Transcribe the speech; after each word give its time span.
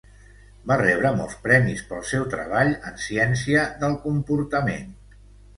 Va 0.71 0.77
rebre 0.79 1.11
molts 1.17 1.35
premis 1.43 1.83
pel 1.91 2.01
seu 2.13 2.25
treball 2.33 2.73
en 2.93 2.97
ciència 3.05 3.67
del 3.85 3.95
comportament. 4.07 4.91